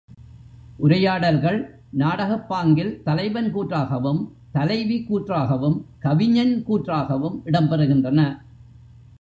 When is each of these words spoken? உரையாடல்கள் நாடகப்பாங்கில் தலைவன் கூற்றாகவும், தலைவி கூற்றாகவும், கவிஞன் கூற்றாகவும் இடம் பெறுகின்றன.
உரையாடல்கள் 0.77 1.59
நாடகப்பாங்கில் 1.97 3.01
தலைவன் 3.03 3.49
கூற்றாகவும், 3.53 4.21
தலைவி 4.51 5.05
கூற்றாகவும், 5.09 5.77
கவிஞன் 5.99 6.55
கூற்றாகவும் 6.67 7.41
இடம் 7.43 7.69
பெறுகின்றன. 7.69 8.21